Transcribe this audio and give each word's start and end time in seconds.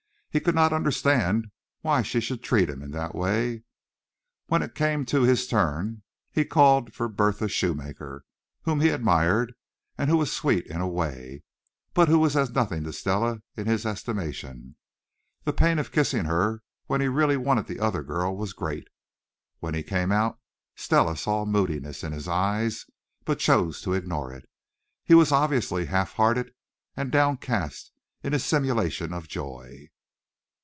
He 0.33 0.39
could 0.39 0.55
not 0.55 0.71
understand 0.71 1.51
why 1.81 2.03
she 2.03 2.21
should 2.21 2.41
treat 2.41 2.69
him 2.69 2.81
in 2.81 2.91
that 2.91 3.13
way. 3.13 3.63
When 4.45 4.61
it 4.61 4.75
came 4.75 5.03
to 5.07 5.23
his 5.23 5.45
turn 5.45 6.03
he 6.31 6.45
called 6.45 6.93
for 6.93 7.09
Bertha 7.09 7.49
Shoemaker, 7.49 8.23
whom 8.61 8.79
he 8.79 8.91
admired, 8.91 9.53
and 9.97 10.09
who 10.09 10.15
was 10.15 10.31
sweet 10.31 10.65
in 10.67 10.79
a 10.79 10.87
way, 10.87 11.43
but 11.93 12.07
who 12.07 12.17
was 12.17 12.37
as 12.37 12.49
nothing 12.51 12.85
to 12.85 12.93
Stella 12.93 13.39
in 13.57 13.67
his 13.67 13.85
estimation. 13.85 14.77
The 15.43 15.51
pain 15.51 15.79
of 15.79 15.91
kissing 15.91 16.23
her 16.23 16.63
when 16.85 17.01
he 17.01 17.09
really 17.09 17.35
wanted 17.35 17.67
the 17.67 17.81
other 17.81 18.01
girl 18.01 18.33
was 18.37 18.53
great. 18.53 18.87
When 19.59 19.73
he 19.73 19.83
came 19.83 20.13
out 20.13 20.39
Stella 20.77 21.17
saw 21.17 21.43
moodiness 21.43 22.05
in 22.05 22.13
his 22.13 22.29
eyes, 22.29 22.85
but 23.25 23.39
chose 23.39 23.81
to 23.81 23.91
ignore 23.91 24.31
it. 24.31 24.47
He 25.03 25.13
was 25.13 25.33
obviously 25.33 25.87
half 25.87 26.13
hearted 26.13 26.53
and 26.95 27.11
downcast 27.11 27.91
in 28.23 28.31
his 28.31 28.45
simulation 28.45 29.11
of 29.11 29.27
joy. 29.27 29.89